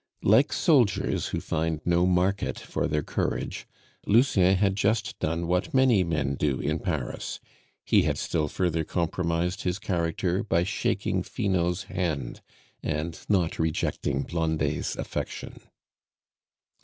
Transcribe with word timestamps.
Like 0.23 0.51
soldiers 0.51 1.27
who 1.27 1.39
find 1.39 1.79
no 1.85 2.07
market 2.07 2.57
for 2.57 2.87
their 2.87 3.03
courage, 3.03 3.67
Lucien 4.07 4.55
had 4.55 4.75
just 4.75 5.19
done 5.19 5.45
what 5.45 5.75
many 5.75 6.03
men 6.03 6.33
do 6.33 6.59
in 6.59 6.79
Paris: 6.79 7.39
he 7.85 8.01
had 8.01 8.17
still 8.17 8.47
further 8.47 8.83
compromised 8.83 9.61
his 9.61 9.77
character 9.77 10.41
by 10.41 10.63
shaking 10.63 11.21
Finot's 11.21 11.83
hand, 11.83 12.41
and 12.81 13.19
not 13.29 13.59
rejecting 13.59 14.23
Blondet's 14.23 14.95
affection. 14.95 15.59